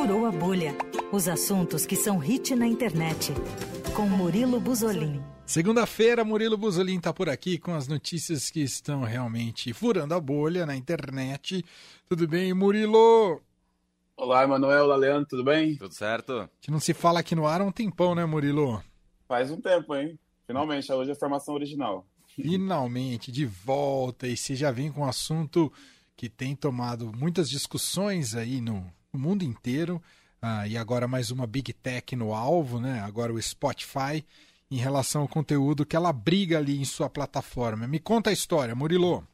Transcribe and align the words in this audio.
Furou 0.00 0.24
a 0.24 0.32
Bolha. 0.32 0.74
Os 1.12 1.28
assuntos 1.28 1.84
que 1.84 1.94
são 1.94 2.16
hit 2.16 2.56
na 2.56 2.66
internet. 2.66 3.34
Com 3.94 4.08
Murilo 4.08 4.58
Buzolin. 4.58 5.22
Segunda-feira, 5.44 6.24
Murilo 6.24 6.56
Buzolin 6.56 6.96
está 6.96 7.12
por 7.12 7.28
aqui 7.28 7.58
com 7.58 7.74
as 7.74 7.86
notícias 7.86 8.48
que 8.48 8.60
estão 8.60 9.02
realmente 9.02 9.74
furando 9.74 10.14
a 10.14 10.20
bolha 10.20 10.64
na 10.64 10.74
internet. 10.74 11.62
Tudo 12.08 12.26
bem, 12.26 12.54
Murilo? 12.54 13.42
Olá, 14.16 14.42
Emanuel, 14.42 14.84
olá, 14.84 14.96
Leandro, 14.96 15.28
tudo 15.28 15.44
bem? 15.44 15.76
Tudo 15.76 15.92
certo? 15.92 16.32
A 16.32 16.48
gente 16.62 16.70
não 16.70 16.80
se 16.80 16.94
fala 16.94 17.20
aqui 17.20 17.34
no 17.34 17.46
ar 17.46 17.60
há 17.60 17.64
um 17.64 17.70
tempão, 17.70 18.14
né, 18.14 18.24
Murilo? 18.24 18.82
Faz 19.28 19.50
um 19.50 19.60
tempo, 19.60 19.94
hein? 19.94 20.18
Finalmente, 20.46 20.90
hoje 20.90 21.10
é 21.10 21.12
a 21.12 21.16
formação 21.16 21.52
original. 21.52 22.06
Finalmente, 22.34 23.30
de 23.30 23.44
volta, 23.44 24.26
e 24.26 24.34
você 24.34 24.56
já 24.56 24.70
vem 24.70 24.90
com 24.90 25.02
um 25.02 25.06
assunto 25.06 25.70
que 26.16 26.30
tem 26.30 26.56
tomado 26.56 27.12
muitas 27.14 27.50
discussões 27.50 28.34
aí 28.34 28.62
no, 28.62 28.90
no 29.12 29.18
mundo 29.18 29.42
inteiro, 29.42 30.00
ah, 30.40 30.66
e 30.66 30.76
agora 30.76 31.08
mais 31.08 31.30
uma 31.30 31.46
Big 31.46 31.72
Tech 31.72 32.14
no 32.14 32.32
alvo, 32.32 32.80
né? 32.80 33.00
Agora 33.00 33.32
o 33.32 33.42
Spotify, 33.42 34.24
em 34.70 34.76
relação 34.76 35.22
ao 35.22 35.28
conteúdo 35.28 35.84
que 35.84 35.96
ela 35.96 36.12
briga 36.12 36.58
ali 36.58 36.80
em 36.80 36.84
sua 36.84 37.10
plataforma. 37.10 37.88
Me 37.88 37.98
conta 37.98 38.30
a 38.30 38.32
história, 38.32 38.74
Murilo. 38.74 39.26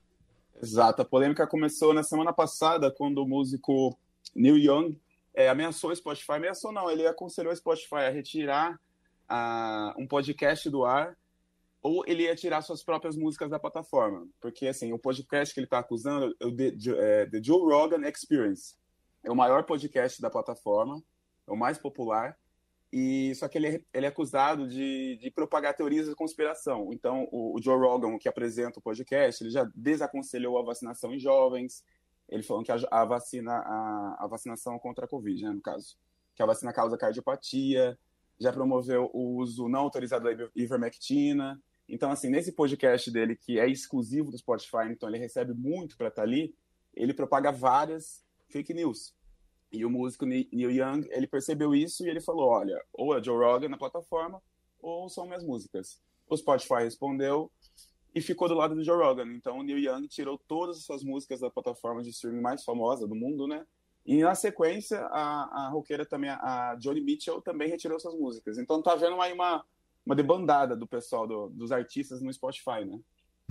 Exato, 0.61 1.03
a 1.03 1.05
polêmica 1.05 1.47
começou 1.47 1.93
na 1.93 2.03
semana 2.03 2.33
passada, 2.33 2.91
quando 2.91 3.23
o 3.23 3.29
músico 3.29 3.97
Neil 4.35 4.57
Young 4.57 4.99
é, 5.35 5.49
ameaçou 5.51 5.91
o 5.91 5.97
Spotify, 5.97 6.33
ameaçou 6.33 6.73
não, 6.73 6.91
ele 6.91 7.07
aconselhou 7.07 7.53
o 7.53 7.57
Spotify 7.57 8.07
a 8.07 8.11
retirar 8.11 8.81
ah, 9.29 9.95
um 9.99 10.07
podcast 10.07 10.71
do 10.71 10.87
ar 10.87 11.15
ou 11.83 12.03
ele 12.07 12.23
ia 12.23 12.35
tirar 12.35 12.63
suas 12.63 12.83
próprias 12.83 13.15
músicas 13.15 13.51
da 13.51 13.61
plataforma. 13.61 14.27
Porque, 14.41 14.67
assim, 14.67 14.93
o 14.93 14.99
podcast 14.99 15.53
que 15.53 15.61
ele 15.61 15.67
está 15.67 15.79
acusando 15.79 16.35
é 16.41 16.47
o 16.47 16.57
The, 16.57 16.73
é, 16.97 17.27
The 17.27 17.43
Joe 17.43 17.61
Rogan 17.61 18.09
Experience. 18.09 18.75
É 19.27 19.31
o 19.31 19.35
maior 19.35 19.65
podcast 19.65 20.23
da 20.23 20.31
plataforma, 20.31 21.03
é 21.49 21.51
o 21.51 21.57
mais 21.57 21.77
popular, 21.77 22.39
e 22.93 23.35
só 23.35 23.49
que 23.49 23.59
ele 23.59 23.67
é, 23.67 23.83
ele 23.93 24.07
é 24.07 24.09
acusado 24.09 24.69
de, 24.69 25.17
de, 25.17 25.33
propagar 25.33 25.75
teorias 25.75 26.07
da 26.07 26.15
conspiração. 26.15 26.93
Então, 26.93 27.29
o, 27.33 27.57
o, 27.57 27.61
Joe 27.61 27.77
Rogan, 27.77 28.17
que 28.19 28.29
apresenta 28.29 28.79
o 28.79 28.83
podcast, 28.83 29.43
ele 29.43 29.51
já 29.51 29.69
desaconselhou 29.75 30.57
a 30.57 30.63
vacinação 30.63 31.13
em 31.13 31.19
jovens, 31.19 31.85
ele 32.29 32.45
falou 32.45 32.63
que 32.63 32.71
a, 32.71 32.77
a 32.89 33.05
vacina, 33.05 33.53
a, 33.53 34.17
a, 34.21 34.27
vacinação 34.29 34.79
contra 34.79 35.07
a 35.07 35.09
Covid, 35.09 35.43
né, 35.43 35.51
no 35.51 35.61
caso, 35.61 35.99
que 36.33 36.41
a 36.41 36.47
vacina 36.47 36.73
causa 36.73 36.97
cardiopatia, 36.97 37.99
já 38.39 38.53
promoveu 38.53 39.11
o 39.13 39.39
uso 39.39 39.69
não 39.69 39.81
autorizado 39.81 40.25
da 40.25 40.49
ivermectina, 40.55 41.61
então, 41.89 42.13
assim, 42.13 42.31
nesse 42.31 42.53
podcast 42.53 43.11
dele, 43.11 43.35
que 43.35 43.59
é 43.59 43.69
exclusivo 43.69 44.31
do 44.31 44.39
Spotify, 44.39 44.89
então 44.89 45.09
ele 45.09 45.19
recebe 45.19 45.53
muito 45.53 45.97
para 45.97 46.09
estar 46.09 46.23
tá 46.23 46.29
ali, 46.29 46.55
ele 46.95 47.13
propaga 47.13 47.51
várias 47.51 48.25
fake 48.49 48.75
news. 48.75 49.15
E 49.73 49.85
o 49.85 49.91
músico 49.91 50.25
Neil 50.25 50.71
Young, 50.71 51.07
ele 51.11 51.27
percebeu 51.27 51.75
isso 51.75 52.05
e 52.05 52.09
ele 52.09 52.21
falou, 52.21 52.49
olha, 52.49 52.81
ou 52.93 53.17
é 53.17 53.23
Joe 53.23 53.37
Rogan 53.37 53.69
na 53.69 53.77
plataforma, 53.77 54.43
ou 54.81 55.09
são 55.09 55.27
minhas 55.27 55.45
músicas. 55.45 56.01
O 56.29 56.37
Spotify 56.37 56.85
respondeu 56.85 57.51
e 58.15 58.21
ficou 58.21 58.49
do 58.49 58.55
lado 58.55 58.75
do 58.75 58.85
Joe 58.85 58.97
Rogan. 58.97 59.33
Então, 59.35 59.59
o 59.59 59.63
Neil 59.63 59.79
Young 59.79 60.07
tirou 60.07 60.39
todas 60.47 60.79
as 60.79 60.85
suas 60.85 61.03
músicas 61.03 61.41
da 61.41 61.51
plataforma 61.51 62.03
de 62.03 62.11
streaming 62.11 62.41
mais 62.41 62.65
famosa 62.65 63.07
do 63.07 63.15
mundo, 63.15 63.47
né? 63.47 63.67
E 64.07 64.23
na 64.23 64.35
sequência, 64.37 65.01
a, 65.11 65.67
a 65.67 65.69
roqueira 65.69 66.07
também, 66.07 66.31
a 66.31 66.77
Johnny 66.79 67.01
Mitchell, 67.01 67.43
também 67.43 67.69
retirou 67.69 67.99
suas 67.99 68.15
músicas. 68.15 68.57
Então 68.57 68.81
tá 68.81 68.95
vendo 68.95 69.21
aí 69.21 69.33
uma, 69.33 69.65
uma 70.05 70.15
debandada 70.15 70.77
do 70.77 70.87
pessoal, 70.87 71.27
do, 71.27 71.49
dos 71.49 71.73
artistas 71.73 72.23
no 72.23 72.33
Spotify, 72.33 72.85
né? 72.85 73.01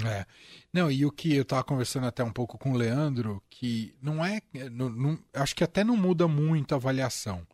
É. 0.04 0.26
Não, 0.74 0.92
e 0.92 1.06
o 1.06 1.12
que 1.12 1.34
eu 1.34 1.44
estava 1.44 1.64
conversando 1.64 2.08
até 2.08 2.24
um 2.24 2.32
pouco 2.32 2.58
com 2.58 2.74
o 2.74 2.78
Leandro, 2.78 3.42
que 3.50 3.96
não 4.02 4.24
é. 4.24 4.42
Não, 4.72 4.90
não, 4.90 5.20
acho 5.34 5.56
que 5.56 5.64
até 5.64 5.84
não 5.84 5.96
muda 5.96 6.28
muito 6.28 6.74
a 6.74 6.76
avaliação. 6.76 7.48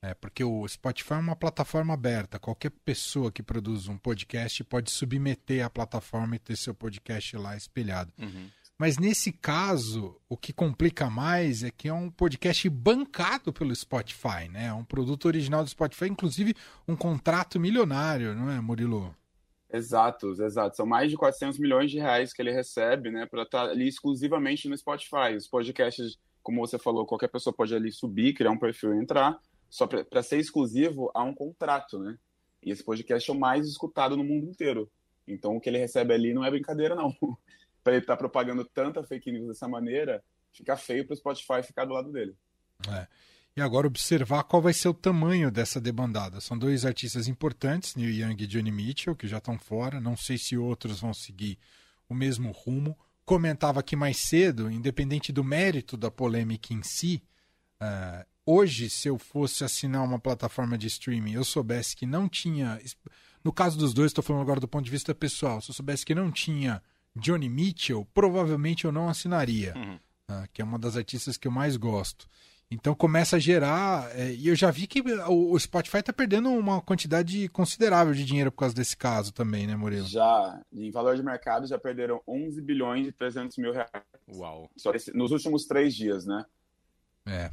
É, 0.00 0.14
porque 0.14 0.44
o 0.44 0.66
Spotify 0.68 1.14
é 1.14 1.16
uma 1.16 1.34
plataforma 1.34 1.92
aberta. 1.94 2.38
Qualquer 2.38 2.70
pessoa 2.70 3.32
que 3.32 3.42
produz 3.42 3.88
um 3.88 3.98
podcast 3.98 4.62
pode 4.64 4.92
submeter 4.92 5.64
a 5.64 5.70
plataforma 5.70 6.36
e 6.36 6.38
ter 6.38 6.56
seu 6.56 6.72
podcast 6.72 7.36
lá 7.36 7.56
espelhado. 7.56 8.12
Uhum. 8.16 8.48
Mas 8.78 8.96
nesse 8.96 9.32
caso, 9.32 10.16
o 10.28 10.36
que 10.36 10.52
complica 10.52 11.10
mais 11.10 11.64
é 11.64 11.70
que 11.70 11.88
é 11.88 11.92
um 11.92 12.08
podcast 12.08 12.68
bancado 12.68 13.52
pelo 13.52 13.74
Spotify, 13.74 14.48
né? 14.48 14.66
É 14.66 14.72
um 14.72 14.84
produto 14.84 15.24
original 15.24 15.64
do 15.64 15.70
Spotify, 15.70 16.06
inclusive 16.06 16.54
um 16.86 16.94
contrato 16.94 17.58
milionário, 17.58 18.36
não 18.36 18.48
é, 18.48 18.60
Murilo? 18.60 19.12
Exato, 19.70 20.30
exato. 20.42 20.76
São 20.76 20.86
mais 20.86 21.10
de 21.10 21.16
400 21.16 21.58
milhões 21.58 21.90
de 21.90 21.98
reais 21.98 22.32
que 22.32 22.40
ele 22.40 22.52
recebe, 22.52 23.10
né, 23.10 23.26
para 23.26 23.42
estar 23.42 23.66
tá 23.66 23.70
ali 23.70 23.86
exclusivamente 23.86 24.68
no 24.68 24.76
Spotify. 24.76 25.36
Os 25.36 25.46
podcasts, 25.46 26.18
como 26.42 26.60
você 26.60 26.78
falou, 26.78 27.06
qualquer 27.06 27.28
pessoa 27.28 27.52
pode 27.52 27.74
ali 27.74 27.92
subir, 27.92 28.34
criar 28.34 28.50
um 28.50 28.58
perfil 28.58 28.94
e 28.94 28.98
entrar. 28.98 29.38
Só 29.68 29.86
para 29.86 30.22
ser 30.22 30.38
exclusivo, 30.38 31.10
há 31.14 31.22
um 31.22 31.34
contrato, 31.34 31.98
né? 31.98 32.18
E 32.62 32.70
esse 32.70 32.82
podcast 32.82 33.30
é 33.30 33.34
o 33.34 33.38
mais 33.38 33.66
escutado 33.66 34.16
no 34.16 34.24
mundo 34.24 34.46
inteiro. 34.46 34.90
Então, 35.26 35.56
o 35.56 35.60
que 35.60 35.68
ele 35.68 35.78
recebe 35.78 36.14
ali 36.14 36.32
não 36.32 36.44
é 36.44 36.50
brincadeira, 36.50 36.94
não. 36.94 37.14
para 37.84 37.92
ele 37.92 38.02
estar 38.02 38.14
tá 38.14 38.16
propagando 38.16 38.64
tanta 38.64 39.02
fake 39.02 39.30
news 39.30 39.48
dessa 39.48 39.68
maneira, 39.68 40.22
fica 40.52 40.76
feio 40.76 41.06
para 41.06 41.14
o 41.14 41.16
Spotify 41.16 41.62
ficar 41.62 41.84
do 41.84 41.92
lado 41.92 42.10
dele. 42.10 42.34
É. 42.88 43.06
E 43.58 43.60
agora 43.60 43.88
observar 43.88 44.44
qual 44.44 44.62
vai 44.62 44.72
ser 44.72 44.86
o 44.88 44.94
tamanho 44.94 45.50
dessa 45.50 45.80
debandada. 45.80 46.40
São 46.40 46.56
dois 46.56 46.86
artistas 46.86 47.26
importantes, 47.26 47.96
Neil 47.96 48.12
Young 48.12 48.36
e 48.40 48.46
Johnny 48.46 48.70
Mitchell, 48.70 49.16
que 49.16 49.26
já 49.26 49.38
estão 49.38 49.58
fora. 49.58 50.00
Não 50.00 50.16
sei 50.16 50.38
se 50.38 50.56
outros 50.56 51.00
vão 51.00 51.12
seguir 51.12 51.58
o 52.08 52.14
mesmo 52.14 52.52
rumo. 52.52 52.96
Comentava 53.24 53.80
aqui 53.80 53.96
mais 53.96 54.18
cedo, 54.18 54.70
independente 54.70 55.32
do 55.32 55.42
mérito 55.42 55.96
da 55.96 56.08
polêmica 56.08 56.72
em 56.72 56.84
si, 56.84 57.20
uh, 57.82 58.24
hoje, 58.46 58.88
se 58.88 59.08
eu 59.08 59.18
fosse 59.18 59.64
assinar 59.64 60.04
uma 60.04 60.20
plataforma 60.20 60.78
de 60.78 60.86
streaming, 60.86 61.32
eu 61.32 61.42
soubesse 61.42 61.96
que 61.96 62.06
não 62.06 62.28
tinha. 62.28 62.80
No 63.42 63.52
caso 63.52 63.76
dos 63.76 63.92
dois, 63.92 64.12
estou 64.12 64.22
falando 64.22 64.42
agora 64.42 64.60
do 64.60 64.68
ponto 64.68 64.84
de 64.84 64.90
vista 64.92 65.12
pessoal, 65.16 65.60
se 65.60 65.70
eu 65.70 65.74
soubesse 65.74 66.06
que 66.06 66.14
não 66.14 66.30
tinha 66.30 66.80
Johnny 67.16 67.48
Mitchell, 67.48 68.06
provavelmente 68.14 68.84
eu 68.84 68.92
não 68.92 69.08
assinaria, 69.08 69.74
uhum. 69.74 69.96
uh, 70.30 70.48
que 70.52 70.62
é 70.62 70.64
uma 70.64 70.78
das 70.78 70.96
artistas 70.96 71.36
que 71.36 71.48
eu 71.48 71.52
mais 71.52 71.76
gosto. 71.76 72.28
Então 72.70 72.94
começa 72.94 73.36
a 73.36 73.38
gerar. 73.38 74.10
É, 74.14 74.32
e 74.32 74.48
eu 74.48 74.54
já 74.54 74.70
vi 74.70 74.86
que 74.86 75.00
o, 75.00 75.52
o 75.52 75.58
Spotify 75.58 75.98
está 75.98 76.12
perdendo 76.12 76.50
uma 76.50 76.82
quantidade 76.82 77.48
considerável 77.48 78.12
de 78.12 78.24
dinheiro 78.24 78.52
por 78.52 78.58
causa 78.58 78.74
desse 78.74 78.96
caso 78.96 79.32
também, 79.32 79.66
né, 79.66 79.74
Murilo? 79.74 80.06
Já, 80.06 80.60
em 80.72 80.90
valor 80.90 81.16
de 81.16 81.22
mercado, 81.22 81.66
já 81.66 81.78
perderam 81.78 82.20
11 82.28 82.60
bilhões 82.60 83.06
e 83.06 83.12
300 83.12 83.56
mil 83.56 83.72
reais. 83.72 83.90
Uau. 84.34 84.70
Só 84.76 84.92
esse, 84.92 85.16
nos 85.16 85.32
últimos 85.32 85.66
três 85.66 85.94
dias, 85.94 86.26
né? 86.26 86.44
É. 87.26 87.50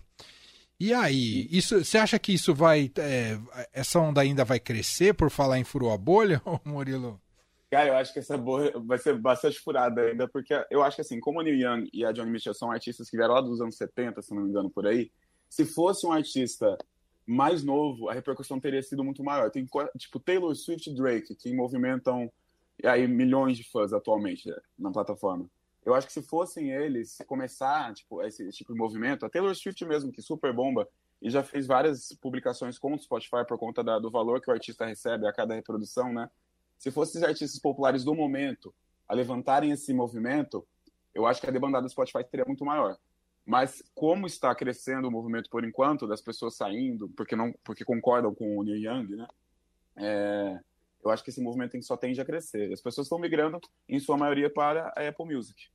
E 0.78 0.94
aí, 0.94 1.48
isso, 1.50 1.84
você 1.84 1.98
acha 1.98 2.20
que 2.20 2.34
isso 2.34 2.54
vai. 2.54 2.92
É, 2.98 3.40
essa 3.72 4.00
onda 4.00 4.20
ainda 4.20 4.44
vai 4.44 4.60
crescer 4.60 5.14
por 5.14 5.30
falar 5.30 5.58
em 5.58 5.64
furou 5.64 5.94
a 5.94 5.98
bolha, 5.98 6.42
Murilo? 6.66 7.22
Cara, 7.70 7.90
eu 7.90 7.96
acho 7.96 8.14
que 8.14 8.20
essa 8.20 8.38
boa 8.38 8.72
vai 8.86 8.98
ser 8.98 9.18
bastante 9.18 9.60
furada 9.60 10.02
ainda, 10.02 10.28
porque 10.28 10.54
eu 10.70 10.84
acho 10.84 10.96
que 10.96 11.02
assim, 11.02 11.20
como 11.20 11.40
o 11.40 11.42
Neil 11.42 11.58
Young 11.58 11.90
e 11.92 12.06
a 12.06 12.12
Johnny 12.12 12.32
Mitchell 12.32 12.54
são 12.54 12.72
artistas 12.72 13.10
que 13.10 13.18
vieram 13.18 13.34
lá 13.34 13.42
dos 13.42 13.60
anos 13.60 13.76
70, 13.76 14.22
se 14.22 14.34
não 14.34 14.44
me 14.44 14.50
engano, 14.50 14.70
por 14.70 14.86
aí, 14.86 15.12
se 15.50 15.66
fosse 15.66 16.06
um 16.06 16.12
artista 16.12 16.78
mais 17.26 17.64
novo, 17.64 18.10
a 18.10 18.14
repercussão 18.14 18.60
teria 18.60 18.84
sido 18.84 19.04
muito 19.04 19.24
maior. 19.24 19.50
Tem, 19.50 19.68
tipo, 19.98 20.20
Taylor 20.20 20.56
Swift 20.56 20.90
e 20.90 20.94
Drake, 20.94 21.36
que 21.36 21.54
movimentam 21.54 22.32
aí 22.84 23.08
milhões 23.08 23.58
de 23.58 23.64
fãs 23.64 23.94
atualmente 23.94 24.48
né, 24.48 24.56
na 24.78 24.92
plataforma. 24.92 25.50
Eu 25.84 25.94
acho 25.94 26.08
que 26.08 26.14
se 26.14 26.22
fossem 26.22 26.72
eles 26.72 27.18
começar, 27.28 27.94
tipo, 27.94 28.22
esse, 28.22 28.44
esse 28.44 28.58
tipo 28.60 28.74
de 28.74 28.80
movimento, 28.80 29.26
a 29.26 29.30
Taylor 29.30 29.56
Swift 29.56 29.84
mesmo, 29.86 30.12
que 30.12 30.22
super 30.22 30.54
bomba, 30.54 30.88
e 31.22 31.30
já 31.30 31.44
fez 31.44 31.66
várias 31.66 32.10
publicações 32.22 32.78
com 32.78 32.94
o 32.94 33.00
Spotify 33.00 33.46
por 33.48 33.58
conta 33.58 33.84
da, 33.84 33.98
do 33.98 34.12
valor 34.12 34.42
que 34.42 34.50
o 34.50 34.54
artista 34.54 34.86
recebe 34.86 35.28
a 35.28 35.34
cada 35.34 35.56
reprodução, 35.56 36.12
né? 36.12 36.30
Se 36.78 36.92
fossem 36.92 37.22
os 37.22 37.28
artistas 37.28 37.60
populares 37.60 38.04
do 38.04 38.14
momento 38.14 38.74
a 39.08 39.14
levantarem 39.14 39.72
esse 39.72 39.94
movimento, 39.94 40.68
eu 41.14 41.26
acho 41.26 41.40
que 41.40 41.48
a 41.48 41.52
debandada 41.52 41.84
do 41.84 41.90
Spotify 41.90 42.24
seria 42.30 42.46
muito 42.46 42.66
maior. 42.66 42.98
Mas 43.46 43.84
como 43.94 44.26
está 44.26 44.54
crescendo 44.56 45.08
o 45.08 45.12
movimento 45.12 45.50
por 45.50 45.64
enquanto, 45.64 46.08
das 46.08 46.22
pessoas 46.22 46.56
saindo, 46.56 47.10
porque 47.10 47.36
não, 47.36 47.54
porque 47.64 47.86
concordam 47.86 48.34
com 48.34 48.58
o 48.58 48.64
Neil 48.64 48.92
Young, 48.92 49.16
né? 49.16 49.28
É, 49.98 50.60
eu 51.04 51.12
acho 51.12 51.24
que 51.24 51.30
esse 51.30 51.40
movimento 51.40 51.82
só 51.84 51.96
tende 51.96 52.20
a 52.20 52.26
crescer. 52.26 52.74
As 52.74 52.82
pessoas 52.82 53.06
estão 53.06 53.20
migrando, 53.20 53.62
em 53.88 54.00
sua 54.00 54.18
maioria, 54.18 54.50
para 54.50 54.92
a 54.96 55.08
Apple 55.08 55.34
Music. 55.34 55.68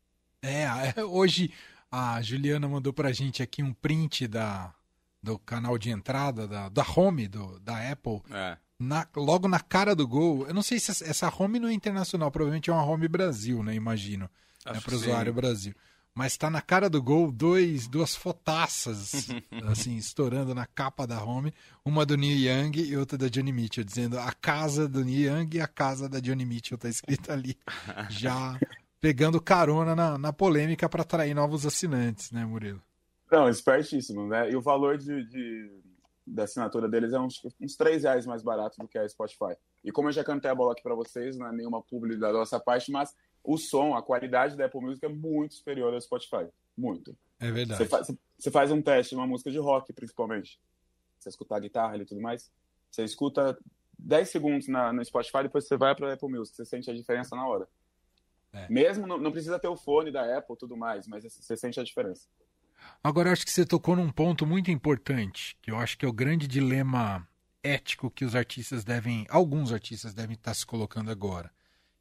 É, 0.43 0.67
hoje 1.05 1.53
a 1.91 2.21
Juliana 2.21 2.69
mandou 2.69 2.93
para 2.93 3.09
a 3.09 3.13
gente 3.13 3.41
aqui 3.41 3.63
um 3.63 3.73
print 3.73 4.27
da, 4.27 4.75
do 5.23 5.39
canal 5.39 5.79
de 5.79 5.91
entrada, 5.91 6.49
da, 6.49 6.69
da 6.69 6.85
home 6.85 7.29
do, 7.29 7.61
da 7.61 7.91
Apple. 7.91 8.21
É 8.33 8.59
na, 8.81 9.07
logo 9.15 9.47
na 9.47 9.61
cara 9.61 9.95
do 9.95 10.09
gol. 10.09 10.47
Eu 10.47 10.55
não 10.55 10.63
sei 10.63 10.81
se 10.81 11.05
essa 11.05 11.33
home 11.39 11.61
não 11.61 11.69
é 11.69 11.73
internacional, 11.73 12.31
provavelmente 12.31 12.71
é 12.71 12.73
uma 12.73 12.85
home 12.85 13.07
Brasil, 13.07 13.63
né? 13.63 13.75
Imagino. 13.75 14.29
é 14.65 14.81
para 14.81 14.95
o 14.95 14.97
usuário 14.97 15.35
Brasil. 15.35 15.75
Mas 16.13 16.33
está 16.33 16.51
na 16.51 16.61
cara 16.61 16.91
do 16.91 17.01
gol 17.01 17.31
dois, 17.31 17.87
duas 17.87 18.17
fotaças, 18.17 19.29
assim, 19.71 19.97
estourando 19.97 20.55
na 20.55 20.67
capa 20.67 21.07
da 21.07 21.23
home. 21.23 21.55
Uma 21.85 22.05
do 22.05 22.17
Neil 22.17 22.51
Young 22.51 22.73
e 22.79 22.97
outra 22.97 23.17
da 23.17 23.29
Johnny 23.29 23.53
Mitchell, 23.53 23.85
dizendo 23.85 24.19
a 24.19 24.33
casa 24.33 24.89
do 24.89 25.05
Neil 25.05 25.37
Young 25.37 25.49
e 25.53 25.61
a 25.61 25.69
casa 25.69 26.09
da 26.09 26.19
Johnny 26.19 26.45
Mitchell, 26.45 26.79
tá 26.79 26.89
escrito 26.89 27.31
ali. 27.31 27.57
Já 28.11 28.59
pegando 29.01 29.41
carona 29.41 29.95
na, 29.95 30.19
na 30.19 30.33
polêmica 30.33 30.89
para 30.89 31.03
atrair 31.03 31.35
novos 31.35 31.65
assinantes, 31.65 32.33
né, 32.33 32.45
Murilo? 32.45 32.83
Não, 33.31 33.49
espertíssimo, 33.49 34.27
né? 34.27 34.51
E 34.51 34.57
o 34.57 34.61
valor 34.61 34.99
de, 34.99 35.25
de 35.25 35.71
da 36.31 36.45
assinatura 36.45 36.89
deles 36.89 37.13
é 37.13 37.19
uns, 37.19 37.43
uns 37.61 37.77
3 37.77 38.05
reais 38.05 38.27
mais 38.27 38.43
barato 38.43 38.79
do 38.79 38.89
que 38.89 38.99
a 38.99 39.09
Spotify. 39.09 39.57
E 39.85 39.91
como 39.91 40.09
eu 40.09 40.13
já 40.13 40.23
cantei 40.23 40.51
a 40.51 40.55
bola 40.55 40.73
aqui 40.73 40.83
para 40.83 40.95
vocês, 40.95 41.37
não 41.37 41.47
é 41.47 41.53
nenhuma 41.53 41.83
publi 41.83 42.17
da 42.17 42.33
nossa 42.33 42.59
parte, 42.61 42.91
mas 42.91 43.15
o 43.43 43.57
som, 43.57 43.95
a 43.95 44.03
qualidade 44.03 44.57
da 44.57 44.67
Apple 44.67 44.81
Music 44.81 45.05
é 45.05 45.09
muito 45.09 45.55
superior 45.55 45.93
ao 45.93 46.01
Spotify. 46.01 46.47
Muito. 46.77 47.17
É 47.39 47.51
verdade. 47.51 47.83
Você 47.83 47.89
faz, 47.89 48.13
você 48.39 48.51
faz 48.51 48.71
um 48.71 48.81
teste, 48.81 49.15
uma 49.15 49.27
música 49.27 49.51
de 49.51 49.59
rock, 49.59 49.93
principalmente. 49.93 50.61
Você 51.19 51.29
escutar 51.29 51.57
a 51.57 51.61
guitarra 51.61 51.97
e 51.97 52.05
tudo 52.05 52.21
mais. 52.21 52.51
Você 52.91 53.05
escuta 53.05 53.59
10 53.99 54.29
segundos 54.29 54.69
na, 54.69 54.93
no 54.93 55.05
Spotify, 55.05 55.43
depois 55.43 55.67
você 55.67 55.77
vai 55.77 55.95
para 55.95 56.13
Apple 56.13 56.29
Music. 56.29 56.57
Você 56.57 56.65
sente 56.65 56.91
a 56.91 56.95
diferença 56.95 57.35
na 57.35 57.47
hora. 57.47 57.69
É. 58.53 58.67
Mesmo, 58.69 59.07
não, 59.07 59.19
não, 59.19 59.31
precisa 59.31 59.59
ter 59.59 59.69
o 59.69 59.77
fone 59.77 60.11
da 60.11 60.39
Apple 60.39 60.57
tudo 60.57 60.77
mais, 60.77 61.07
mas 61.07 61.25
você 61.25 61.57
sente 61.57 61.79
a 61.79 61.85
diferença. 61.85 62.27
Agora, 63.03 63.33
acho 63.33 63.45
que 63.45 63.51
você 63.51 63.65
tocou 63.65 63.97
num 63.97 64.11
ponto 64.11 64.47
muito 64.47 64.71
importante, 64.71 65.57
que 65.63 65.71
eu 65.71 65.79
acho 65.79 65.97
que 65.97 66.05
é 66.05 66.09
o 66.09 66.13
grande 66.13 66.47
dilema 66.47 67.27
ético 67.63 68.11
que 68.11 68.25
os 68.25 68.35
artistas 68.35 68.85
devem, 68.85 69.27
alguns 69.29 69.73
artistas 69.73 70.15
devem 70.15 70.35
estar 70.35 70.55
se 70.55 70.65
colocando 70.67 71.11
agora, 71.11 71.51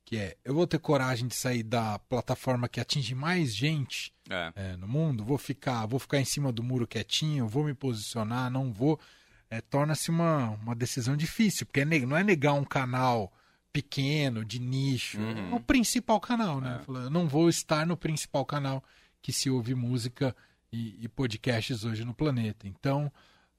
que 0.06 0.18
é, 0.18 0.38
eu 0.44 0.54
vou 0.54 0.66
ter 0.66 0.80
coragem 0.80 1.28
de 1.28 1.36
sair 1.36 1.64
da 1.64 2.00
plataforma 2.00 2.68
que 2.68 2.80
atinge 2.80 3.14
mais 3.14 3.56
gente 3.56 4.14
é. 4.30 4.52
É, 4.56 4.78
no 4.78 4.88
mundo, 4.88 5.24
vou 5.24 5.38
ficar, 5.38 5.86
vou 5.86 6.00
ficar 6.00 6.20
em 6.20 6.26
cima 6.26 6.52
do 6.52 6.64
muro 6.64 6.88
quietinho, 6.88 7.48
vou 7.48 7.64
me 7.64 7.74
posicionar, 7.74 8.50
não 8.50 8.72
vou, 8.72 9.00
é, 9.50 9.62
torna-se 9.62 10.10
uma, 10.10 10.50
uma 10.52 10.76
decisão 10.76 11.16
difícil, 11.16 11.66
porque 11.66 11.82
é, 11.82 11.86
não 11.86 12.18
é 12.18 12.24
negar 12.24 12.54
um 12.54 12.64
canal 12.64 13.32
pequeno, 13.72 14.44
de 14.44 14.60
nicho, 14.60 15.20
uhum. 15.20 15.56
o 15.56 15.60
principal 15.60 16.20
canal, 16.20 16.60
né? 16.60 16.82
É. 16.88 16.92
Eu 16.92 17.10
não 17.10 17.28
vou 17.28 17.50
estar 17.50 17.86
no 17.86 17.96
principal 17.96 18.46
canal 18.46 18.84
que 19.22 19.32
se 19.32 19.50
ouve 19.50 19.76
música 19.76 20.36
e, 20.72 21.04
e 21.04 21.08
podcasts 21.08 21.84
hoje 21.84 22.06
no 22.06 22.14
planeta. 22.14 22.68
Então, 22.68 23.12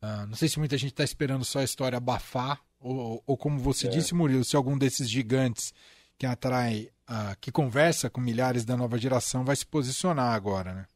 uh, 0.03 0.27
não 0.27 0.35
sei 0.35 0.49
se 0.49 0.59
muita 0.59 0.77
gente 0.77 0.93
está 0.93 1.05
esperando 1.05 1.45
só 1.45 1.61
a 1.61 1.65
história 1.65 1.97
abafar, 1.97 2.61
ou, 2.81 3.23
ou 3.27 3.37
como 3.37 3.59
você 3.59 3.87
é. 3.87 3.91
disse, 3.91 4.15
Murilo, 4.15 4.45
se 4.45 4.57
algum 4.57 4.79
desses 4.79 5.09
gigantes 5.09 5.75
que 6.19 6.27
atrai, 6.27 6.91
uh, 7.09 7.37
que 7.41 7.51
conversa 7.51 8.11
com 8.11 8.21
milhares 8.21 8.65
da 8.65 8.77
nova 8.77 8.99
geração 8.99 9.45
vai 9.45 9.57
se 9.57 9.67
posicionar 9.67 10.35
agora, 10.35 10.75
né? 10.75 10.87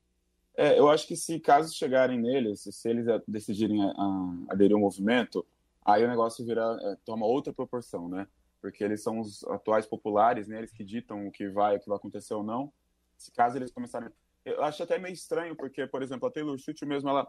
É, 0.56 0.78
eu 0.78 0.88
acho 0.88 1.06
que 1.08 1.16
se 1.16 1.40
casos 1.40 1.74
chegarem 1.74 2.20
neles, 2.20 2.60
se 2.70 2.88
eles 2.88 3.06
decidirem 3.26 3.82
a, 3.82 3.86
a, 3.86 4.34
aderir 4.50 4.74
ao 4.74 4.80
movimento, 4.80 5.44
aí 5.84 6.04
o 6.04 6.08
negócio 6.08 6.44
vira, 6.44 6.78
é, 6.80 6.96
toma 7.04 7.26
outra 7.26 7.52
proporção, 7.52 8.08
né? 8.08 8.28
Porque 8.60 8.84
eles 8.84 9.02
são 9.02 9.18
os 9.18 9.42
atuais 9.44 9.84
populares, 9.84 10.46
né? 10.46 10.58
Eles 10.58 10.70
que 10.70 10.84
ditam 10.84 11.26
o 11.26 11.32
que 11.32 11.48
vai, 11.48 11.76
o 11.76 11.80
que 11.80 11.88
vai 11.88 11.96
acontecer 11.96 12.34
ou 12.34 12.44
não. 12.44 12.72
Se 13.18 13.32
caso 13.32 13.58
eles 13.58 13.72
começarem 13.72 14.08
eu 14.44 14.62
acho 14.62 14.82
até 14.82 14.98
meio 14.98 15.12
estranho, 15.12 15.56
porque, 15.56 15.86
por 15.86 16.02
exemplo, 16.02 16.28
a 16.28 16.30
Taylor 16.30 16.58
Swift 16.58 16.84
mesmo, 16.84 17.08
ela 17.08 17.26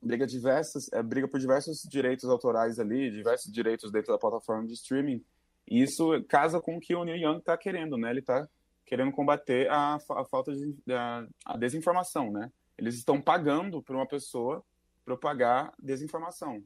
briga 0.00 0.26
diversas, 0.26 0.92
é, 0.92 1.02
briga 1.02 1.28
por 1.28 1.38
diversos 1.38 1.82
direitos 1.82 2.28
autorais 2.28 2.78
ali, 2.78 3.10
diversos 3.10 3.52
direitos 3.52 3.90
dentro 3.90 4.12
da 4.12 4.18
plataforma 4.18 4.66
de 4.66 4.74
streaming. 4.74 5.24
E 5.68 5.82
isso 5.82 6.22
casa 6.28 6.60
com 6.60 6.76
o 6.76 6.80
que 6.80 6.94
o 6.94 7.04
Neil 7.04 7.30
Young 7.30 7.38
está 7.38 7.56
querendo, 7.56 7.96
né? 7.96 8.10
Ele 8.10 8.20
está 8.20 8.48
querendo 8.84 9.12
combater 9.12 9.70
a, 9.70 9.94
a 9.94 10.24
falta 10.24 10.52
de 10.52 10.74
a, 10.92 11.26
a, 11.46 11.56
desinformação, 11.56 12.32
né? 12.32 12.50
Eles 12.76 12.96
estão 12.96 13.20
pagando 13.20 13.80
para 13.80 13.94
uma 13.94 14.06
pessoa 14.06 14.64
propagar 15.04 15.72
desinformação. 15.78 16.62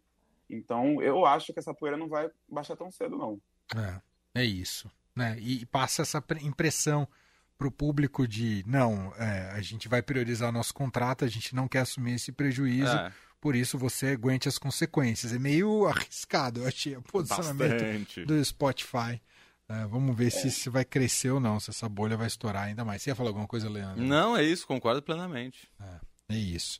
Então, 0.49 1.03
eu 1.03 1.27
acho 1.27 1.53
que 1.53 1.59
essa 1.59 1.75
poeira 1.75 1.97
não 1.97 2.09
vai 2.09 2.31
baixar 2.49 2.77
tão 2.77 2.91
cedo, 2.91 3.17
não. 3.17 3.41
É, 3.77 4.41
é 4.43 4.45
isso. 4.45 4.91
Né? 5.15 5.37
E 5.41 5.67
passa 5.67 6.03
essa 6.03 6.23
impressão 6.43 7.09
para 7.59 7.69
o 7.69 7.71
público 7.71 8.27
de 8.29 8.63
não, 8.67 9.13
é, 9.17 9.51
a 9.53 9.61
gente 9.61 9.89
vai 9.89 10.03
priorizar 10.03 10.53
nosso 10.53 10.75
contrato, 10.75 11.25
a 11.25 11.29
gente 11.29 11.55
não 11.55 11.67
quer 11.67 11.81
assumir 11.81 12.15
esse 12.15 12.31
prejuízo, 12.31 12.95
é. 12.95 13.13
por 13.41 13.55
isso 13.55 13.79
você 13.79 14.09
aguente 14.09 14.49
as 14.49 14.59
consequências. 14.59 15.33
É 15.33 15.39
meio 15.39 15.87
arriscado, 15.87 16.61
eu 16.61 16.69
achei, 16.69 16.97
o 16.97 17.03
posicionamento 17.03 17.73
Bastante. 17.73 18.25
do 18.25 18.45
Spotify. 18.45 19.21
É, 19.69 19.85
vamos 19.87 20.17
ver 20.17 20.31
se 20.31 20.47
isso 20.47 20.71
vai 20.71 20.85
crescer 20.85 21.31
ou 21.31 21.41
não, 21.41 21.59
se 21.59 21.71
essa 21.71 21.89
bolha 21.89 22.17
vai 22.17 22.29
estourar 22.29 22.65
ainda 22.65 22.85
mais. 22.85 23.03
Você 23.03 23.11
ia 23.11 23.17
falar 23.17 23.31
alguma 23.31 23.49
coisa, 23.49 23.69
Leandro? 23.69 24.05
Não, 24.05 24.37
é 24.37 24.45
isso, 24.45 24.67
concordo 24.67 25.03
plenamente. 25.03 25.69
É, 25.81 26.35
é 26.35 26.39
isso. 26.39 26.79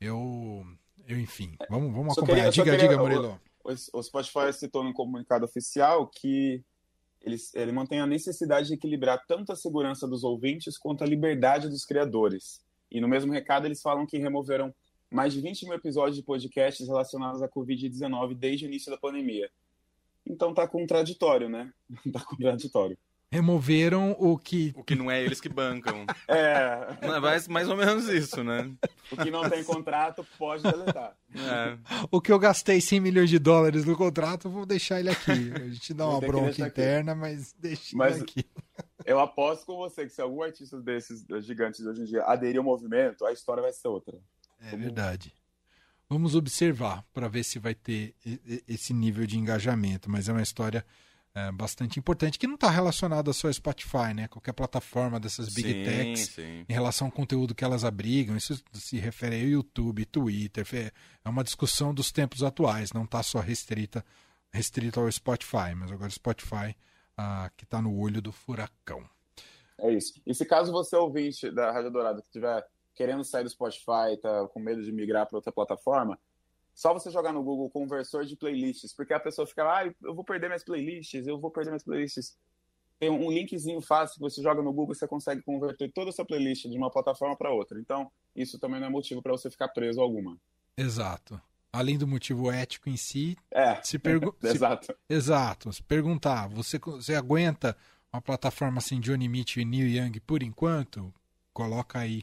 Eu, 0.00 0.66
eu 1.06 1.18
enfim, 1.18 1.56
vamos, 1.70 1.92
vamos 1.92 2.18
acompanhar. 2.18 2.50
Queria, 2.50 2.64
diga, 2.64 2.76
queria, 2.76 2.88
diga, 2.88 3.00
Murilo. 3.00 3.40
O, 3.62 3.98
o 3.98 4.02
Spotify 4.02 4.52
citou 4.52 4.82
no 4.82 4.92
comunicado 4.92 5.44
oficial 5.44 6.08
que 6.08 6.64
ele, 7.24 7.36
ele 7.54 7.72
mantém 7.72 8.00
a 8.00 8.06
necessidade 8.06 8.68
de 8.68 8.74
equilibrar 8.74 9.24
tanto 9.26 9.52
a 9.52 9.56
segurança 9.56 10.06
dos 10.06 10.22
ouvintes 10.22 10.78
quanto 10.78 11.02
a 11.02 11.06
liberdade 11.06 11.68
dos 11.68 11.84
criadores. 11.84 12.62
E 12.90 13.00
no 13.00 13.08
mesmo 13.08 13.32
recado, 13.32 13.66
eles 13.66 13.82
falam 13.82 14.06
que 14.06 14.18
removeram 14.18 14.74
mais 15.10 15.32
de 15.32 15.40
20 15.40 15.64
mil 15.64 15.74
episódios 15.74 16.16
de 16.16 16.22
podcasts 16.22 16.86
relacionados 16.86 17.42
à 17.42 17.48
Covid-19 17.48 18.34
desde 18.34 18.66
o 18.66 18.68
início 18.68 18.90
da 18.90 18.98
pandemia. 18.98 19.50
Então 20.26 20.52
tá 20.52 20.68
contraditório, 20.68 21.48
né? 21.48 21.72
tá 22.12 22.20
contraditório 22.24 22.98
removeram 23.34 24.14
o 24.16 24.38
que. 24.38 24.72
O 24.76 24.84
que 24.84 24.94
não 24.94 25.10
é 25.10 25.20
eles 25.20 25.40
que 25.40 25.48
bancam. 25.48 26.06
É. 26.26 26.96
É 27.02 27.20
mais, 27.20 27.46
mais 27.48 27.68
ou 27.68 27.76
menos 27.76 28.08
isso, 28.08 28.42
né? 28.42 28.70
O 29.10 29.16
que 29.16 29.30
não 29.30 29.48
tem 29.48 29.62
contrato 29.62 30.26
pode 30.38 30.62
deletar. 30.62 31.14
É. 31.34 31.76
O 32.10 32.20
que 32.20 32.32
eu 32.32 32.38
gastei 32.38 32.80
100 32.80 33.00
milhões 33.00 33.30
de 33.30 33.38
dólares 33.38 33.84
no 33.84 33.96
contrato, 33.96 34.48
vou 34.48 34.64
deixar 34.64 35.00
ele 35.00 35.10
aqui. 35.10 35.52
A 35.54 35.68
gente 35.68 35.92
dá 35.92 36.06
uma 36.08 36.20
bronca 36.20 36.66
interna, 36.66 37.12
aqui. 37.12 37.20
mas 37.20 37.52
deixa 37.58 37.96
mas 37.96 38.14
ele 38.16 38.24
aqui. 38.24 38.46
Eu 39.04 39.20
aposto 39.20 39.66
com 39.66 39.76
você 39.76 40.04
que 40.04 40.12
se 40.12 40.20
algum 40.20 40.42
artista 40.42 40.80
desses 40.80 41.24
gigantes 41.40 41.80
de 41.80 41.88
hoje 41.88 42.02
em 42.02 42.04
dia 42.04 42.24
aderir 42.24 42.58
ao 42.58 42.64
movimento, 42.64 43.24
a 43.26 43.32
história 43.32 43.62
vai 43.62 43.72
ser 43.72 43.88
outra. 43.88 44.16
É 44.60 44.70
Como... 44.70 44.82
verdade. 44.82 45.32
Vamos 46.08 46.34
observar 46.34 47.04
para 47.12 47.28
ver 47.28 47.44
se 47.44 47.58
vai 47.58 47.74
ter 47.74 48.14
esse 48.66 48.92
nível 48.94 49.26
de 49.26 49.38
engajamento, 49.38 50.10
mas 50.10 50.28
é 50.28 50.32
uma 50.32 50.42
história 50.42 50.84
é, 51.34 51.50
bastante 51.50 51.98
importante, 51.98 52.38
que 52.38 52.46
não 52.46 52.54
está 52.54 52.70
relacionada 52.70 53.32
só 53.32 53.48
ao 53.48 53.52
Spotify, 53.52 54.14
né? 54.14 54.28
Qualquer 54.28 54.52
plataforma 54.52 55.18
dessas 55.18 55.52
big 55.52 55.68
sim, 55.68 55.82
techs 55.82 56.28
sim. 56.28 56.64
em 56.68 56.72
relação 56.72 57.08
ao 57.08 57.12
conteúdo 57.12 57.54
que 57.54 57.64
elas 57.64 57.84
abrigam. 57.84 58.36
Isso 58.36 58.62
se 58.72 58.98
refere 58.98 59.42
ao 59.42 59.48
YouTube, 59.48 60.04
Twitter. 60.04 60.92
É 61.24 61.28
uma 61.28 61.42
discussão 61.42 61.92
dos 61.92 62.12
tempos 62.12 62.42
atuais, 62.42 62.92
não 62.92 63.04
está 63.04 63.22
só 63.22 63.40
restrita, 63.40 64.04
restrita 64.52 65.00
ao 65.00 65.10
Spotify, 65.10 65.74
mas 65.76 65.90
agora 65.90 66.08
o 66.08 66.12
Spotify 66.12 66.76
ah, 67.16 67.50
que 67.56 67.64
está 67.64 67.82
no 67.82 67.98
olho 67.98 68.22
do 68.22 68.30
furacão. 68.30 69.02
É 69.78 69.92
isso. 69.92 70.20
E 70.24 70.32
se 70.32 70.44
caso 70.44 70.70
você 70.70 70.94
ouvinte 70.94 71.50
da 71.50 71.72
Rádio 71.72 71.90
Dourada 71.90 72.20
que 72.20 72.28
estiver 72.28 72.64
querendo 72.94 73.24
sair 73.24 73.42
do 73.42 73.50
Spotify, 73.50 74.16
tá 74.22 74.46
com 74.48 74.60
medo 74.60 74.82
de 74.82 74.92
migrar 74.92 75.26
para 75.26 75.36
outra 75.36 75.52
plataforma, 75.52 76.16
só 76.74 76.92
você 76.92 77.10
jogar 77.10 77.32
no 77.32 77.42
Google 77.42 77.70
conversor 77.70 78.24
de 78.24 78.36
playlists, 78.36 78.92
porque 78.92 79.14
a 79.14 79.20
pessoa 79.20 79.46
fica 79.46 79.62
lá, 79.62 79.82
ah, 79.82 79.94
eu 80.02 80.14
vou 80.14 80.24
perder 80.24 80.48
minhas 80.48 80.64
playlists, 80.64 81.26
eu 81.26 81.38
vou 81.38 81.50
perder 81.50 81.70
minhas 81.70 81.84
playlists. 81.84 82.36
Tem 82.98 83.10
um 83.10 83.30
linkzinho 83.30 83.80
fácil 83.80 84.14
que 84.14 84.20
você 84.20 84.42
joga 84.42 84.62
no 84.62 84.72
Google, 84.72 84.94
você 84.94 85.06
consegue 85.06 85.42
converter 85.42 85.92
toda 85.92 86.10
a 86.10 86.12
sua 86.12 86.24
playlist 86.24 86.66
de 86.66 86.76
uma 86.76 86.90
plataforma 86.90 87.36
para 87.36 87.52
outra. 87.52 87.78
Então, 87.78 88.10
isso 88.34 88.58
também 88.58 88.80
não 88.80 88.86
é 88.88 88.90
motivo 88.90 89.22
para 89.22 89.32
você 89.32 89.50
ficar 89.50 89.68
preso 89.68 90.00
a 90.00 90.04
alguma. 90.04 90.36
Exato. 90.76 91.40
Além 91.72 91.98
do 91.98 92.06
motivo 92.06 92.50
ético 92.50 92.88
em 92.88 92.96
si, 92.96 93.36
é, 93.50 93.80
se 93.82 93.98
pergu... 93.98 94.34
exato. 94.42 94.86
Se... 94.86 94.96
Exato. 95.08 95.72
Se 95.72 95.82
perguntar, 95.82 96.48
você, 96.48 96.78
você 96.78 97.14
aguenta 97.14 97.76
uma 98.12 98.22
plataforma 98.22 98.78
assim, 98.78 99.00
Johnny 99.00 99.28
Mitchell 99.28 99.62
e 99.62 99.66
Neil 99.66 99.88
Young 99.88 100.20
por 100.20 100.42
enquanto? 100.42 101.12
Coloca 101.52 101.98
aí 101.98 102.22